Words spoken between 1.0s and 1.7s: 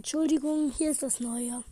das Neue.